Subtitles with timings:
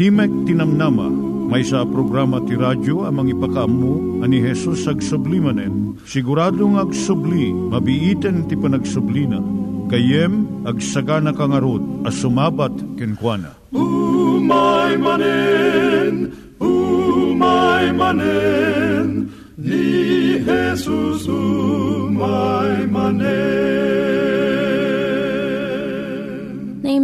[0.00, 1.12] Timek Tinamnama,
[1.52, 6.00] may sa programa ti radyo amang ipakaammo ani Jesus ag sublimanen.
[6.08, 9.44] Siguradong ag subli, mabiiten ti panagsublina.
[9.92, 13.52] Kayem ag sagana kangarot as sumabat kenkwana.
[13.76, 19.28] Umay manen, umay manen,
[19.60, 23.39] ni Jesus umay manen.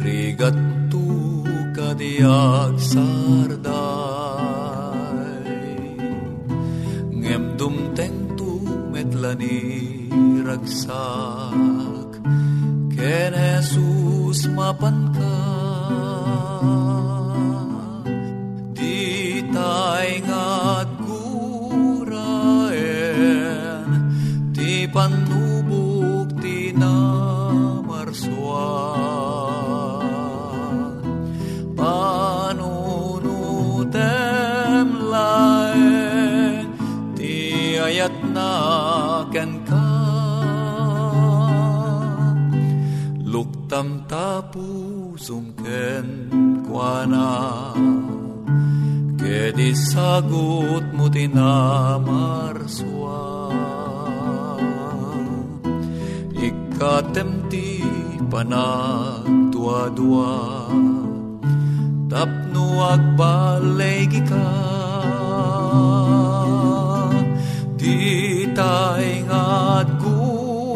[0.00, 0.56] Rigat
[0.88, 1.04] tu
[1.76, 3.70] kadiag sarday.
[7.12, 9.60] Ngem dumteng tu metlani
[10.40, 12.10] ragsak
[12.96, 15.69] Ken Jesus mapan ka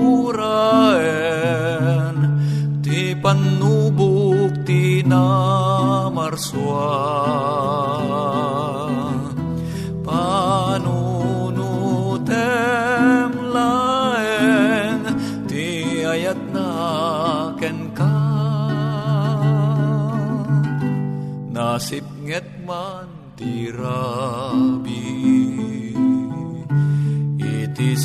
[0.03, 0.99] guraen
[2.85, 6.85] Ti panubok ti namarswa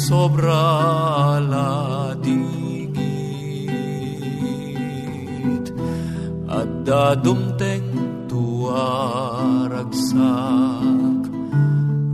[0.09, 2.89] Sobra ladigit
[6.49, 7.93] At dadumteng
[8.25, 10.09] tuaragsak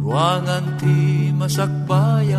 [0.04, 2.36] Ruangan ti masakbayan.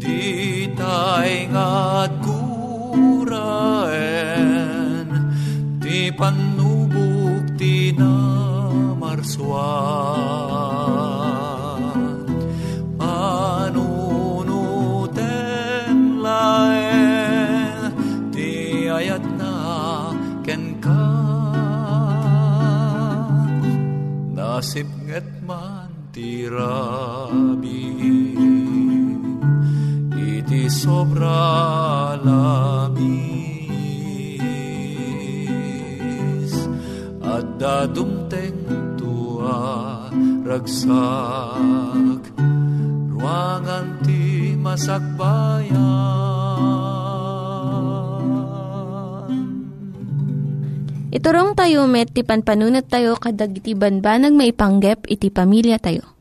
[0.00, 3.68] Di tay nga't guraen
[5.76, 9.67] Ti panubok ti namarswan
[26.48, 27.84] ti rabi
[30.16, 32.48] Iti sobra labis
[37.20, 40.08] At dadumteng tua
[40.48, 42.32] ragsak.
[43.12, 45.76] Ruangan ti masakbayan.
[51.12, 56.17] Iturong tayo met ti panpanunat tayo kadag iti banbanag maipanggep iti pamilya tayo.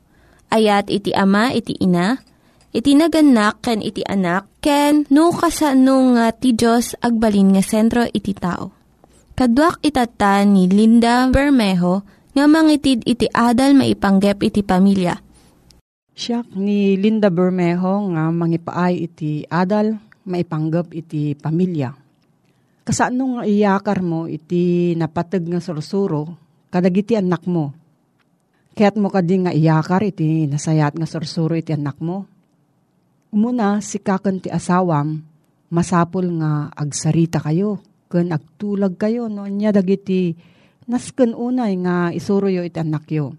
[0.47, 2.23] Ayat iti ama iti ina
[2.71, 8.31] iti naganak ken iti anak ken no kasano nga ti Diyos agbalin nga sentro iti
[8.31, 8.71] tao.
[9.38, 12.01] Kaduak itata ni Linda Bermejo
[12.33, 15.13] nga mangitid iti adal maipanggep iti pamilya.
[16.17, 21.93] Siya ni Linda Bermejo nga mangipaay iti adal maipanggep iti pamilya.
[22.88, 26.33] Kasano nga iyakar mo iti napatag nga sursuro
[26.71, 27.75] kadagiti anak mo.
[28.77, 32.29] Kaya't mo kadi nga iyakar iti nasayat nga sursuro iti anak mo.
[33.33, 35.18] Umuna si kakan ti asawam
[35.74, 40.38] masapul nga agsarita kayo ken agtulag kayo no nya dagiti
[40.85, 43.33] nasken unay nga isuro yo iti anak yo.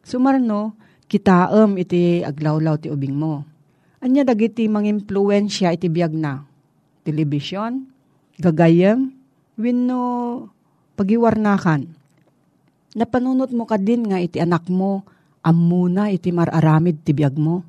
[0.00, 0.72] Sumarno,
[1.12, 3.44] kitaem iti aglawlaw ti ubing mo.
[4.00, 6.40] Anya dagiti mangimpluwensya iti biag na.
[7.04, 7.84] Telebisyon,
[8.40, 9.12] gagayem,
[9.60, 10.02] wenno
[10.96, 11.99] pagiwarnakan.
[12.94, 15.06] Napanunot mo ka din nga iti anak mo,
[15.46, 17.62] amuna iti mararamid ti biag mo.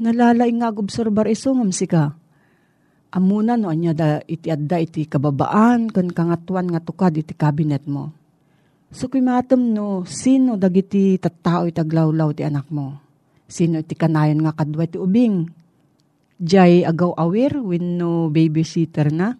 [0.00, 2.20] Nalalay nga gobserbar iso ngam sika
[3.10, 8.14] amuna no anya da iti adda iti kababaan kan kangatuan nga tukad iti cabinet mo.
[8.90, 12.98] So kumatom no, sino dagiti tattao iti aglawlaw ti anak mo?
[13.46, 15.46] Sino iti kanayon nga kadwa iti ubing?
[16.40, 19.38] Jay agaw awir when no babysitter na?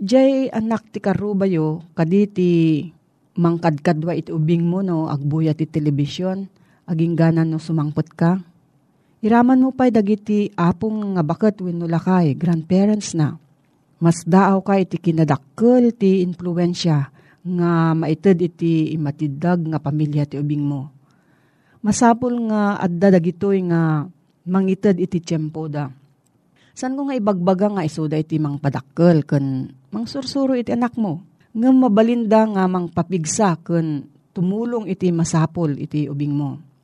[0.00, 2.88] Jay anak ti karubayo kaditi
[3.34, 6.46] mangkadkadwa iti ubing mo no agbuya ti telebisyon
[6.86, 8.42] aging ganan no sumangpot ka?
[9.24, 13.40] Iraman mo pa'y dagiti apong nga bakat wenno lakay, grandparents na.
[13.96, 17.08] Mas daaw ka iti kinadakkel ti influensya
[17.44, 20.92] nga maited iti imatidag nga pamilya ti ubing mo.
[21.80, 24.04] Masapul nga adda dagitoy nga
[24.44, 25.88] mangited iti tiyempo da.
[26.76, 31.24] San ko nga ibagbaga nga isuda iti mang padakkel ken mang sursuro iti anak mo.
[31.54, 36.74] Nga mabalinda nga mang papigsa ken tumulong iti masapol iti ubing mo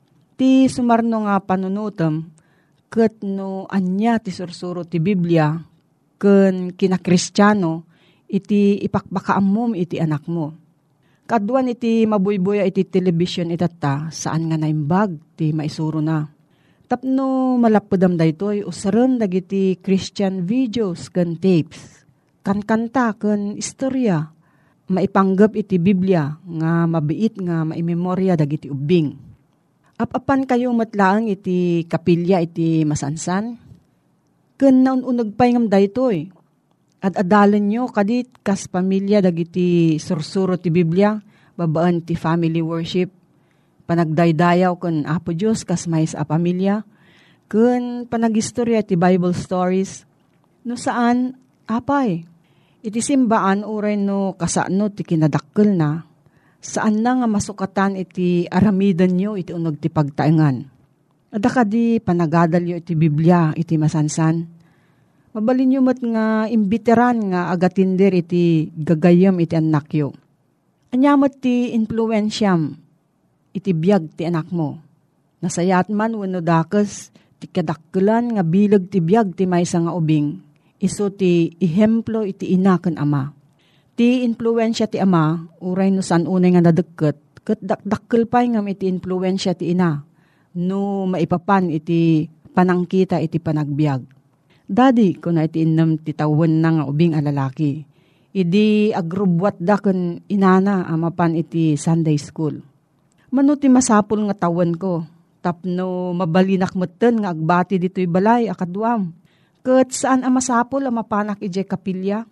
[0.41, 2.25] ti sumarno nga panunutem
[2.89, 5.53] ket no anya ti sursuro ti Biblia
[6.17, 7.85] ken kinakristyano
[8.25, 10.49] iti ipakbakaammom iti anak mo.
[11.29, 16.25] Kaduan iti mabuybuya iti television itata saan nga naimbag ti maisuro na.
[16.89, 22.01] Tapno malapudam daytoy usaran dagiti Christian videos ken tapes.
[22.41, 24.33] Kan kanta ken istorya
[24.91, 29.31] maipanggap iti Biblia nga mabiit nga maimemorya dagiti ubing
[30.01, 33.53] Apapan kayo matlaang iti kapilya iti masansan?
[34.57, 36.25] Ken naununag pa ngam daytoy.
[37.05, 41.21] At adalan nyo kadit kas pamilya dagiti sursuro ti Biblia,
[41.53, 43.13] babaan ti family worship,
[43.85, 46.81] panagdaydayaw ken Apo Dios kas mais a pamilya,
[47.45, 50.09] ken panagistorya ti Bible stories,
[50.65, 51.37] no saan
[51.69, 52.25] apay.
[52.81, 56.01] Iti simbaan uray no kasano ti kinadakkel na,
[56.57, 60.65] saan na nga masukatan iti aramidan nyo iti unog ti pagtaengan.
[61.29, 64.41] Adaka di panagadalyo iti Biblia iti masansan.
[65.37, 70.17] Mabalin nyo mat nga imbiteran nga agatinder iti gagayam iti anak yo.
[70.89, 72.75] Anyamat ti influensyam
[73.53, 74.81] iti biyag ti anak mo.
[75.37, 80.50] Nasayat man wano dakas ti kadakkelan nga bilag ti biyag ti maysa nga ubing.
[80.81, 83.29] Iso ti ihemplo iti ina ken ama
[83.91, 88.87] Ti influensya ti ama, uray no san unay nga nadagket, ket dakdakkel pay nga iti
[88.87, 89.99] influensya ti ina,
[90.57, 94.01] no maipapan iti panangkita iti panagbiag.
[94.71, 97.83] Dadi, kung na iti inam ti tawen na nga ubing alalaki,
[98.31, 102.55] idi agrubwat da kun inana amapan iti Sunday school.
[103.35, 105.03] Mano ti masapul nga tawen ko,
[105.43, 109.11] tapno mabalinak meten nga agbati dito'y balay akadwam.
[109.61, 112.25] Ket saan amasapul amapanak ije kapilya?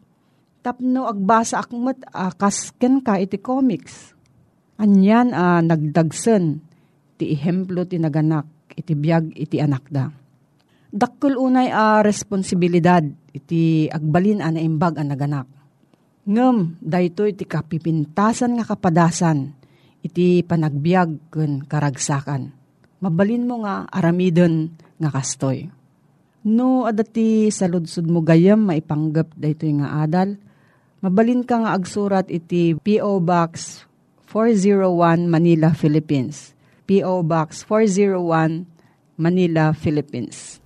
[0.59, 4.13] tapno agbasa akmet uh, kasken ka iti comics.
[4.79, 6.63] Anyan uh, nagdagsen
[7.19, 10.07] ti ihemplo ti naganak iti biyag iti anak da.
[10.89, 15.47] Dakkel unay a uh, responsibilidad iti agbalin ana imbag ang naganak.
[16.29, 19.49] Ngem, dayto iti kapipintasan nga kapadasan
[20.05, 22.53] iti panagbiag ken karagsakan.
[22.99, 25.78] Mabalin mo nga aramiden nga kastoy.
[26.43, 30.39] No, adati sa ludsud mo gayam maipanggap dayto nga adal,
[30.99, 33.23] Mabalin ka nga agsurat iti P.O.
[33.23, 33.87] Box
[34.27, 36.51] 401 Manila, Philippines.
[36.91, 37.23] P.O.
[37.23, 38.67] Box 401
[39.15, 40.59] Manila, Philippines.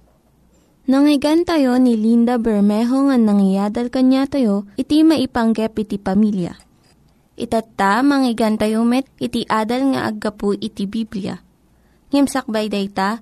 [0.89, 6.57] Nangyigan tayo ni Linda Bermejo nga nangyadal kanya tayo, iti maipanggep iti pamilya.
[7.37, 11.37] Itatta, manggigan tayo met, iti adal nga aggapu iti Biblia.
[12.09, 13.21] Ngimsakbay day ta,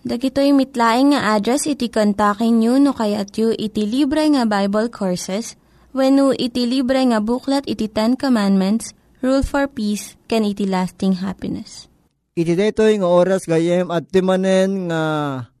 [0.00, 5.60] Dagitoy mitlaing nga address iti kontakin nyo no kayat yu iti libre nga Bible Courses
[5.92, 11.20] when no iti libre nga buklat iti Ten Commandments, Rule for Peace, can iti lasting
[11.20, 11.84] happiness.
[12.32, 15.02] Iti detoy nga oras gayem at timanen nga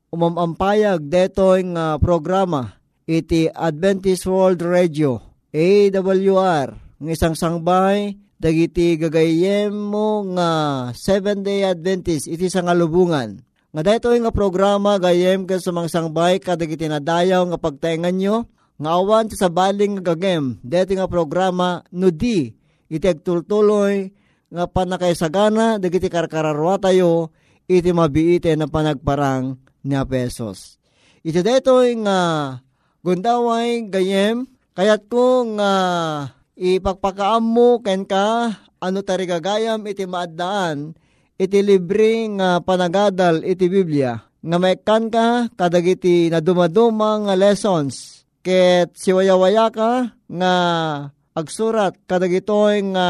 [0.08, 5.20] umamampayag detoy nga programa iti Adventist World Radio
[5.52, 10.48] AWR ng isang sangbay dagiti gagayem mo nga
[10.96, 13.49] Seven Day Adventist iti sangalubungan.
[13.70, 18.36] Nga dito nga programa gayem ka sa sangbay kadagiti nadayaw nga pagtaingan nyo
[18.82, 20.58] nga awan sa baling nga gagem.
[20.58, 22.50] Dito nga programa nudi
[22.90, 24.10] iti agtultuloy
[24.50, 27.30] nga panakaisagana dagiti karkararwa tayo
[27.70, 29.54] iti mabiite na panagparang
[29.86, 30.82] ni Pesos.
[31.22, 32.18] Iti dito nga
[33.06, 35.72] gundaway gayem kayat ko nga
[36.58, 38.50] ipagpakaam mo ken ka
[38.82, 40.98] ano tari gagayam iti maaddaan
[41.40, 49.72] iti libre nga panagadal iti Biblia nga maikan ka kadagiti na dumaduma lessons ket siwayawaya
[49.72, 50.54] ka nga
[51.32, 53.08] agsurat kadagitoy nga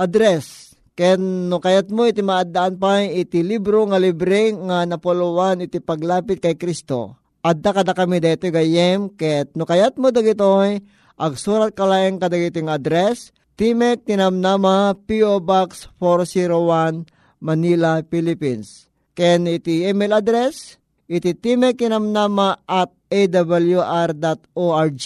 [0.00, 5.82] address ken no kayat mo iti maaddaan pa iti libro nga libre nga napuluan iti
[5.82, 7.20] paglapit kay Kristo.
[7.44, 10.80] Adda kada kami dito gayem ket no kayat mo dagitoy
[11.20, 15.38] agsurat kalaeng kadagiting address Timek Tinamnama P.O.
[15.38, 17.13] Box 401
[17.44, 18.88] Manila, Philippines.
[19.12, 25.04] Ken iti email address iti Timek Tinamnama at awr.org.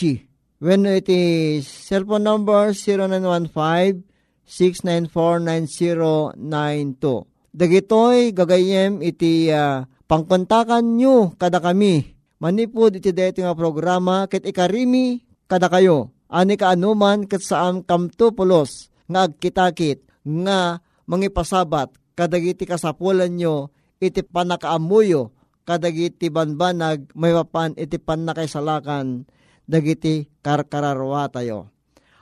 [0.63, 1.21] When iti
[1.67, 4.07] cellphone number 0915
[4.49, 6.39] 6949092.
[7.53, 12.17] Dagitoy gagayem iti uh, pangkontakan nyo kada kami.
[12.39, 16.15] Manipod iti dito nga programa ket ikarimi kada kayo.
[16.33, 23.71] Ani ka anuman ket saan kamto pulos nga agkitakit nga mangipasabat kadagiti kasapulan nyo
[24.03, 25.31] iti panakaamuyo
[25.63, 29.29] kadagiti banbanag may papan iti panakaisalakan
[29.69, 31.69] dagiti karkararwa tayo.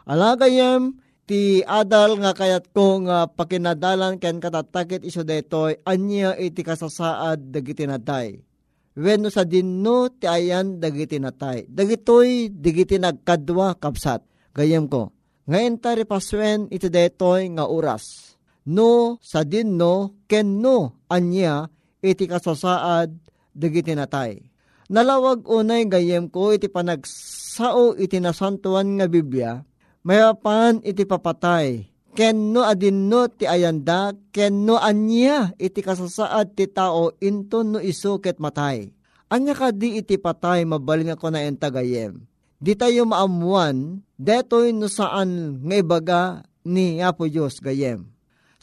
[0.03, 0.99] Alagayem,
[1.31, 7.87] ti adal nga kayat ko nga pakinadalan ken katatakit iso detoy anya iti kasasaad dagiti
[7.87, 8.43] natay.
[8.99, 11.69] Wenno sa dinno ti ayan dagiti natay.
[11.71, 14.25] Dagitoy digiti nagkadwa kapsat.
[14.57, 15.13] Gayem ko.
[15.47, 18.26] Ngayon tari paswen iti detoy nga oras.
[18.67, 21.71] No sa dinno ken no anya
[22.03, 23.15] iti kasasaad
[23.55, 24.43] dagiti natay.
[24.91, 29.63] Nalawag unay gayem ko iti panagsao iti nasantuan nga Biblia
[30.07, 31.91] mayapan iti papatay.
[32.17, 38.41] Ken no adinno ti ayanda, ken no anya iti kasasaad ti tao inton no isuket
[38.41, 38.89] matay.
[39.29, 42.25] Anya ka di iti patay mabaling ako na entagayem.
[42.57, 46.23] Di tayo maamuan, detoy no saan nga ibaga
[46.65, 48.16] ni Apo Diyos gayem.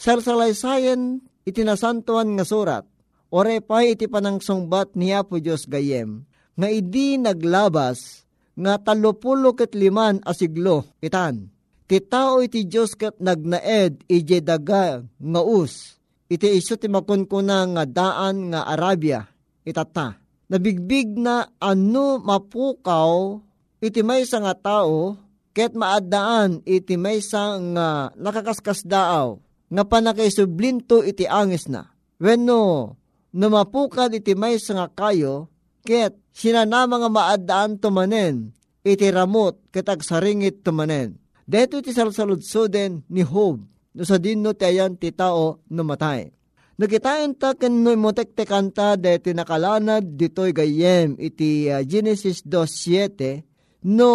[0.03, 2.83] Sarsalaysayan iti nasantuan nga surat,
[3.31, 6.27] ore pa iti panangsungbat ni Apo Diyos gayem,
[6.59, 11.47] nga idi naglabas nga talupulo ket liman asiglo itan.
[11.87, 15.95] Ti tao iti Diyos ket nagnaed ije daga nga us.
[16.27, 19.23] Iti iso ti makunkuna nga daan nga Arabia
[19.63, 20.19] itata.
[20.51, 23.39] Nabigbig na ano mapukaw
[23.79, 25.15] iti maysa nga tao
[25.55, 29.39] ket maaddaan iti maysa nga nakakaskas daaw
[29.69, 31.87] nga panakaisublinto iti angis na.
[32.19, 32.93] Wenno
[33.35, 35.51] numapukad iti maysa nga kayo
[35.83, 41.19] ket sinanama nga maaddaan tumanen, iti ramot ket agsaringit tumanen.
[41.43, 46.31] Deto iti salsaludsoden ni Hob, no sa dinno ti ayan ti tao numatay.
[46.73, 54.11] Nakitain ta ken no motektekan ta deti nakalanad ditoy gayem iti uh, Genesis 2.7 no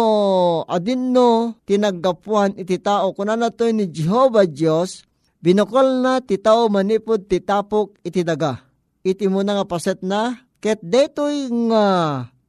[0.67, 5.07] adinno tinaggapuan iti tao kunana to ni Jehovah Dios
[5.39, 8.63] binukol na ti tao manipod ti tapok iti daga.
[9.03, 11.85] Iti mo nga paset na Ket detoy nga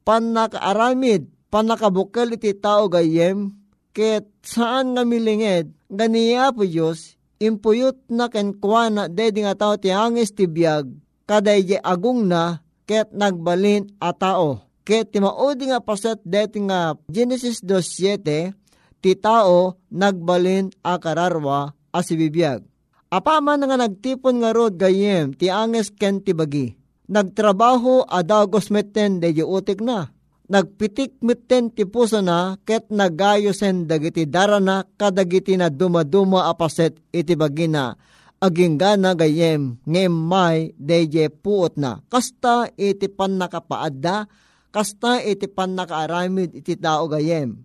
[0.03, 3.55] panakaaramid, panakabukal iti tao gayem,
[3.95, 9.95] ket saan nga milinged, ganiya po Diyos, impuyot na ken kuana dedi nga tao ti
[9.95, 10.91] angis ti biyag,
[11.23, 14.67] kaday agung na, ket nagbalin a tao.
[14.83, 18.51] Ket ti maudi nga paset deti nga Genesis 2.7,
[18.99, 22.70] ti tao nagbalin a kararwa asibibiyag.
[23.11, 26.71] Apaman nga nagtipon nga rod gayem ti anges ken ti bagi.
[27.11, 30.07] Nagtrabaho adagos meten de utik na.
[30.47, 37.67] Nagpitik meten ti puso na ket nagayosen dagiti darana kadagiti na dumaduma apaset iti bagi
[37.67, 37.99] na
[38.39, 41.99] aging gana gayem ngem may deje puot na.
[42.07, 44.31] Kasta iti pan nakapaadda,
[44.71, 47.59] kasta iti pan nakaaramid iti tao gayem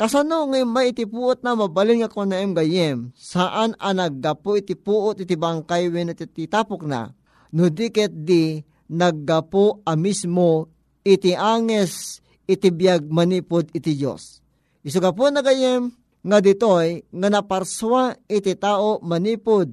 [0.00, 4.74] Kasano ngay may iti puot na mabalin nga ko na em gayem, saan anaggapo iti
[4.74, 7.12] puot iti bangkay wen iti tapok na,
[7.52, 10.72] no diket di naggapo a mismo
[11.04, 14.42] iti anges iti biyag manipod iti Diyos.
[14.82, 19.70] Isuga po na gayem, nga ditoy nga naparswa iti tao manipod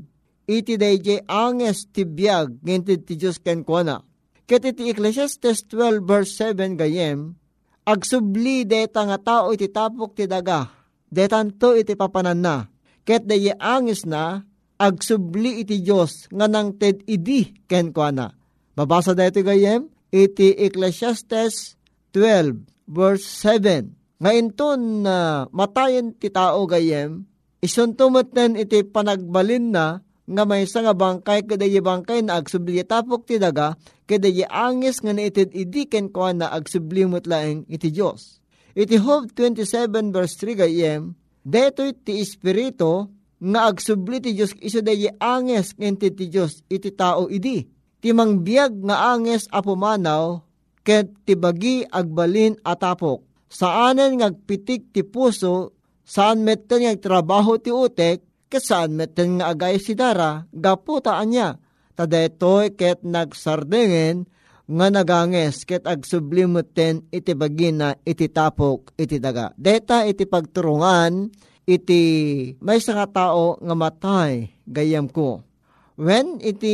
[0.49, 4.01] iti dayjay anges ti biyag ngintid ti Diyos ken kuana.
[4.49, 7.37] Ket iti Ecclesiastes 12 verse 7 gayem,
[7.89, 10.69] agsubli deta nga tao iti tapok ti daga,
[11.09, 12.55] detanto iti papanan na.
[13.01, 14.45] Ket dayi angis na,
[14.77, 18.29] agsubli iti Diyos nga nang ted idi ken kuana.
[18.77, 21.75] Babasa da ito gayem, iti Ecclesiastes
[22.13, 24.21] 12 verse 7.
[24.21, 27.25] Nga inton na uh, ti tao gayem,
[27.59, 29.85] isuntumot iti panagbalin na
[30.29, 33.73] nga may nga bangkay kada bangkay na agsubli tapok ti daga
[34.05, 38.37] kada angis nga naitid idiken ko na agsublimot laeng iti Diyos.
[38.77, 43.09] Iti Job 27 verse 3 gayem, Deto'y ti Espiritu
[43.41, 47.65] nga agsubli ti Diyos iso dayi anges ngenti ti Diyos iti tao idi.
[47.99, 50.45] Ti mangbiag nga anges apumanaw
[50.85, 53.25] ket ti bagi agbalin atapok.
[53.49, 55.73] Saanen ngagpitik ti puso
[56.05, 61.61] saan metten ngagtrabaho ti utek Kasaan meten nga agay si Dara, gaputaan niya.
[61.93, 64.25] Tadetoy ket nagsardingen
[64.65, 69.53] nga naganges ket agsublimuten iti bagina iti tapok iti daga.
[69.53, 71.29] Deta iti pagturungan
[71.69, 72.01] iti
[72.57, 75.45] may nga tao nga matay gayam ko.
[75.99, 76.73] When iti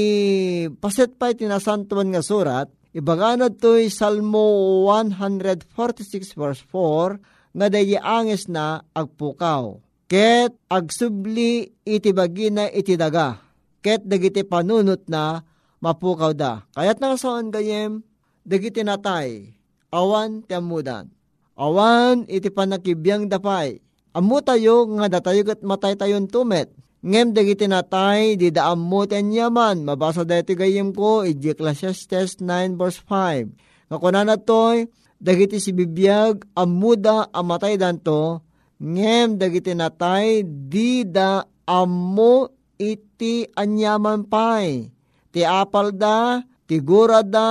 [0.80, 7.20] paset pa iti nasantuan nga surat, ibaganad to'y Salmo 146 verse 4
[7.52, 13.42] nga dayi angis na agpukaw ket agsubli iti bagina iti daga,
[13.82, 15.42] ket dagiti panunot na
[15.82, 16.66] mapukaw da.
[16.74, 18.02] Kayat nga saan gayem,
[18.46, 19.54] dagiti natay,
[19.90, 21.10] awan ti amudan.
[21.56, 23.80] Awan iti panakibiyang dapay.
[24.16, 26.72] Amu tayo nga datayo kat matay tayon tumet.
[27.06, 29.86] Ngem dagiti natay, di daam mo yaman.
[29.86, 33.92] Mabasa dati gayem ko, Ecclesiastes 9 verse 5.
[33.92, 34.90] Nga kunan toy,
[35.22, 38.45] dagiti si bibiyag, amuda amatay danto,
[38.80, 44.92] ngem dagiti natay di da ammo iti anyaman pay.
[45.32, 46.80] Ti apal da, ti
[47.28, 47.50] da,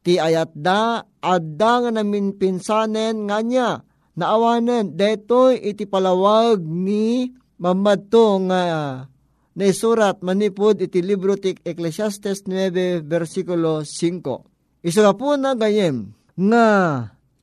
[0.00, 3.84] ti ayat da, adda nga namin pinsanen nga niya.
[4.16, 8.60] Naawanen, detoy iti palawag ni mamadto nga
[9.56, 14.80] naisurat manipod iti libro ti Ecclesiastes 9 versikulo 5.
[14.80, 16.68] Isa po na gayem nga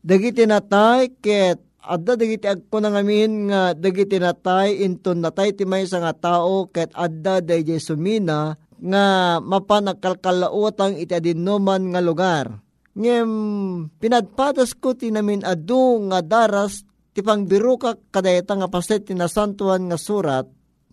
[0.01, 5.85] dagiti natay ket adda dagiti agko na ngamin nga dagiti natay inton natay ti may
[5.85, 12.45] nga tao ket adda dayjay sumina nga mapanagkalkalautang iti adinoman nga lugar.
[12.97, 13.29] Ngem
[14.01, 16.81] pinadpatas ko ti namin adu nga daras
[17.13, 20.45] ti pangbiro ka kadayta nga paset ti nasantuan nga surat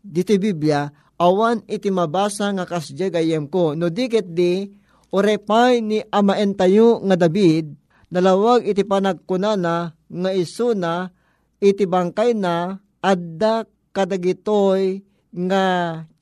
[0.05, 0.85] diti Biblia
[1.17, 4.69] awan iti mabasa nga kasya gayem ko no diket di
[5.17, 7.73] orepay ni amaen tayo nga David
[8.13, 11.11] nalawag iti panagkunana nga isuna
[11.59, 15.03] iti bangkay na adda kadagitoy
[15.35, 15.65] nga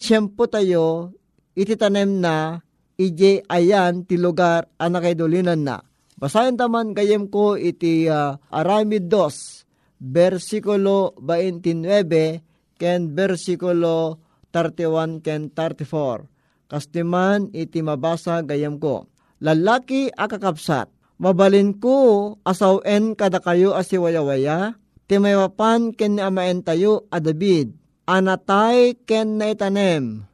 [0.01, 1.13] tiyempo tayo
[1.53, 2.65] iti tanem na
[2.97, 5.77] ije ayan ti lugar anakay dolinan na.
[6.23, 14.23] Basahin taman gayem ko iti uh, Aramid 2, versikulo 29, ken versikulo
[14.55, 16.71] 31 ken 34.
[16.71, 19.11] Kastiman iti mabasa gayem ko.
[19.43, 20.89] Lalaki akakapsat,
[21.23, 24.75] Mabalin ko asawen kada kayo asiwayawaya,
[25.07, 27.79] timayapan ken amaen tayo adabid,
[28.11, 30.27] anatay ken na itanem,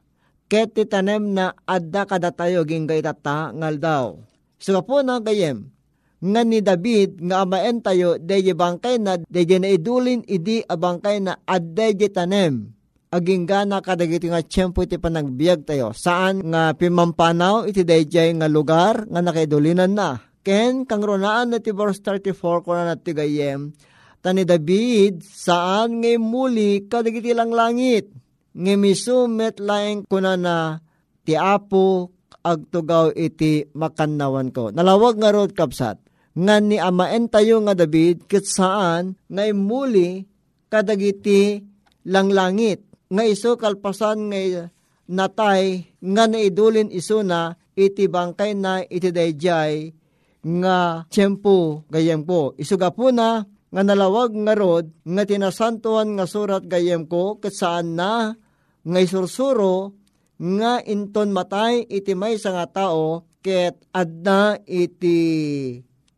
[0.49, 4.05] ket titanem na adda kada tayo ginggay tata ngal daw.
[4.57, 5.69] So po na gayem,
[6.25, 11.37] nga ni David nga amaen tayo deje bangkay na deje na idulin idi abangkay na
[11.45, 12.73] addeje tanem
[13.09, 15.93] aging gana kadagiti nga tiyempo iti panagbiag tayo.
[15.93, 21.69] Saan nga pimampanaw iti dayjay nga lugar nga nakaidulinan na ken kang ronaan na ti
[21.69, 23.69] verse 34 ko na ti gayem,
[24.25, 28.09] tani David, saan ngay muli kadagiti lang langit,
[28.57, 30.81] ngay misumet laeng kuna na
[31.21, 32.09] ti apo
[32.41, 34.73] agtugaw iti makannawan ko.
[34.73, 36.01] Nalawag nga rod kapsat,
[36.33, 40.25] nga ni amaen tayo nga David, kit saan ngay muli
[40.73, 41.61] kadagiti
[42.09, 42.89] lang langit.
[43.09, 44.69] nga iso kalpasan nga
[45.09, 49.89] natay nga naidulin iso na iti bangkay na iti dayjay
[50.43, 52.55] nga tiyempo gayem po.
[52.55, 57.93] Isuga po na nga nalawag nga rod nga tinasantuan nga surat gayem ko kat saan
[57.93, 58.33] na
[58.81, 59.93] nga isursuro
[60.39, 65.19] nga inton matay iti may nga tao ket adna iti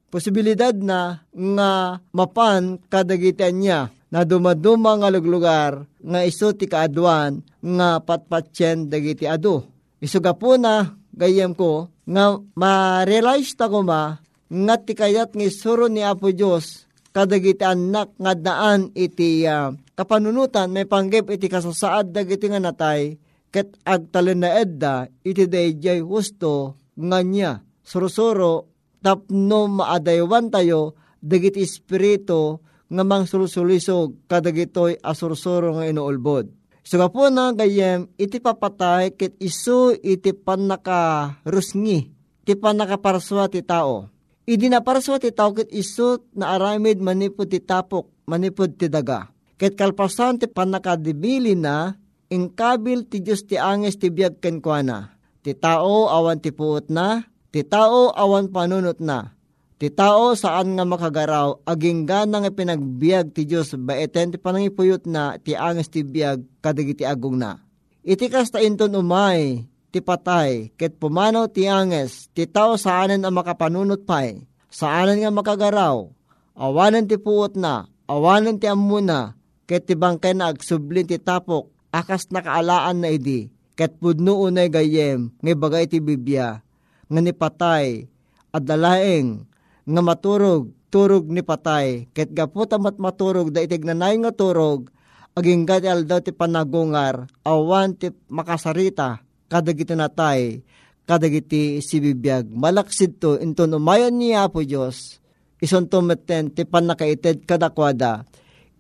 [0.08, 1.72] posibilidad na nga
[2.16, 3.80] mapan kadagitian niya
[4.12, 9.64] na dumaduma nga luglugar nga iso ti kaadwan nga patpatyen dagiti adu.
[10.04, 12.26] Isuga po na gayem ko nga
[12.60, 14.20] ma-realize ta ko ma
[14.52, 16.84] nga ti kayat nga isuro ni Apo Diyos
[17.16, 23.16] kadagiti anak nga daan iti uh, kapanunutan may panggip iti kasasaad dagiti nga natay
[23.52, 28.68] ket agtalen na edda iti dayjay husto nga niya surusuro
[29.00, 32.60] tapno maadaywan tayo dagiti espiritu
[32.92, 36.61] nga mang sulusulisog kadagitoy asursuro nga inuulbod.
[36.82, 42.10] So po na gayem iti papatay ket isu iti panaka rusngi
[42.42, 44.12] iti panaka parswa ti tao
[44.52, 49.30] Idi na paraswa ti tao ket isut na aramid manipod ti tapok, manipod ti daga.
[49.56, 51.94] Ket kalpasan ti panakadibili na,
[52.28, 55.14] ingkabil ti Diyos ti anges ti biyag kenkwana.
[55.46, 57.22] Ti tao awan ti puot na,
[57.54, 59.38] ti tao awan panunot na.
[59.82, 65.42] Ti tao saan nga makagaraw, aging gana nga pinagbiag ti Diyos baeten ti panangipuyot na
[65.42, 67.58] ti anges ti biyag kadagiti agong na.
[68.06, 74.06] Iti kasta inton umay, ti patay, ket pumanaw ti anges, ti tao saanan ang makapanunot
[74.06, 76.14] pay, saanan nga makagaraw,
[76.54, 79.34] awanan ti puot na, awanan ti amuna,
[79.66, 85.34] ket ti bangkay na agsublin ti tapok, akas nakaalaan na idi, ket pudno unay gayem,
[85.42, 86.62] nga bagay ti bibya,
[87.10, 88.06] nga ni patay,
[88.54, 89.50] at dalaeng,
[89.86, 94.92] nga maturog, turog ni patay, ket gaputa mat maturog, da itig nanay nga turog,
[95.34, 100.62] aging gati aldaw ti panagungar, awan ti makasarita, kadagiti natay,
[101.08, 102.52] kadagiti sibibiyag.
[102.52, 105.18] Malaksid to, inton umayon niya po Diyos,
[105.64, 108.28] ison tumeten ti panakaited kadakwada,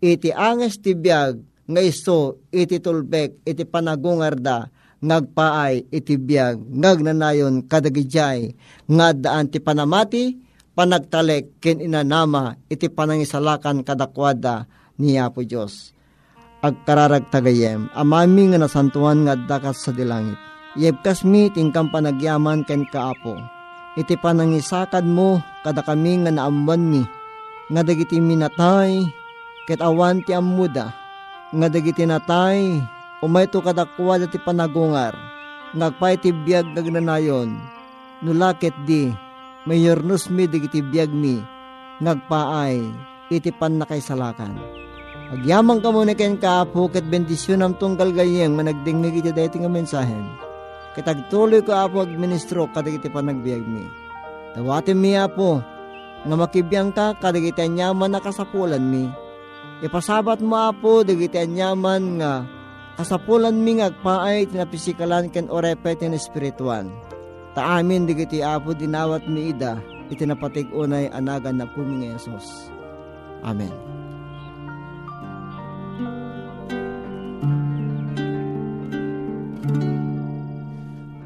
[0.03, 1.39] iti anges ti biyag,
[1.71, 4.67] nga iso, iti tulbek, iti panagungarda,
[5.01, 8.53] ngagpaay, iti biyag, ngagnanayon, kadagijay,
[8.91, 14.65] nga daan ti panamati, panagtalek, kin inanama, iti panangisalakan kadakwada,
[14.99, 15.93] niya po Diyos.
[16.61, 20.37] Agkararag tagayem, amami nga nasantuan nga dakas sa dilangit
[20.71, 23.35] Yebkas mi tingkang panagyaman ken kaapo.
[23.99, 27.03] Iti panangisakad mo kada kami nga naamwan mi.
[27.67, 29.03] Nga dagiti minatay
[29.67, 30.95] ket awan ti ammuda.
[31.51, 32.79] Nga dagiti natay
[33.19, 35.11] umay to kadakwa ti panagungar.
[35.75, 37.51] Ngagpay ti biyag nagnanayon.
[38.23, 39.11] Nulaket di
[39.65, 41.41] mayornus mi dagiti biyag mi.
[42.01, 42.77] Ngagpaay
[43.29, 44.57] iti pan nakaisalakan.
[45.31, 50.27] Agyamang ka muna ken kaapo ket bendisyon am tunggal gayeng managdingnig iti dating nga mensahen
[50.91, 53.87] Kitagtuloy ko apo agministro kadagiti panagbiag mi.
[54.51, 55.63] Dawatin mi apo,
[56.27, 59.07] nga makibiyang ka kadagiti anyaman na kasapulan mi.
[59.79, 62.43] Ipasabat mo apo dagiti anyaman nga
[62.99, 66.91] kasapulan mi nga agpaay tinapisikalan ken orepet tin espiritual.
[67.51, 69.75] Taamin digiti apo dinawat mi ida
[70.07, 72.71] itinapatig unay anagan na puming Yesus.
[73.43, 73.71] Amen.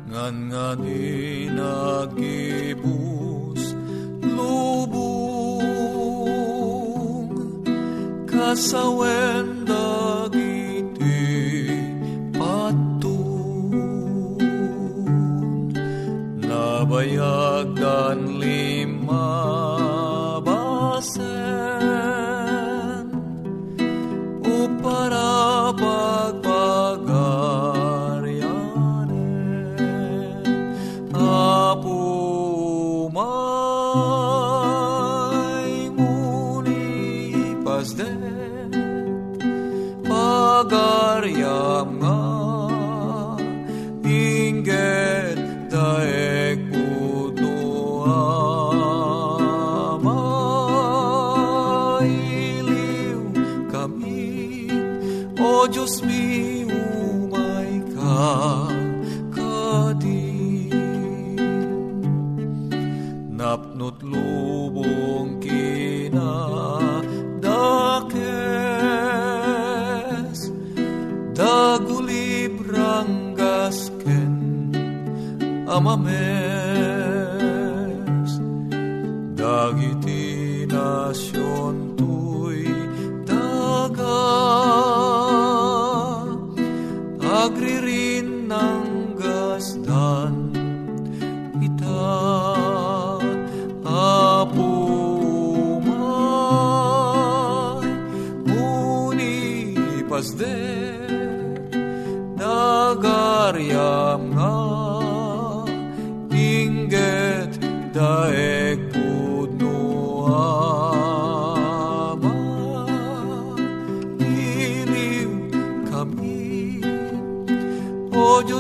[0.10, 2.84] Ngan nga ni nagibus
[4.26, 5.70] lubong
[8.26, 9.55] kasawen
[55.74, 56.55] yo speak.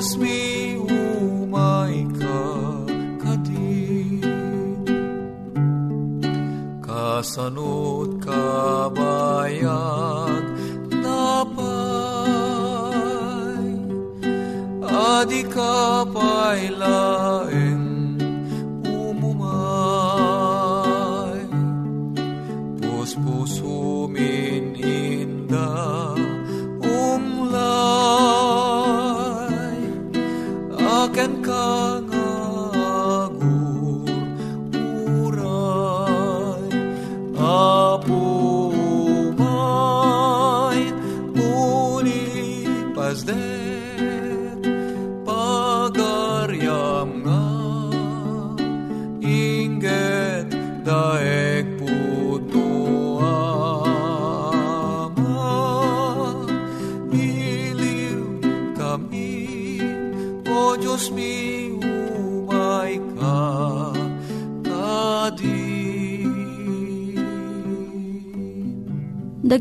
[0.05, 2.41] O Diyos mi umay ka
[3.17, 4.21] kadi
[6.85, 9.63] kasanot kabayan
[11.01, 11.65] napay
[14.85, 17.64] adi ka pailaeng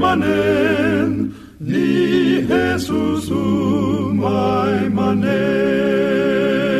[0.00, 6.79] manen, ni Jesus umay manen.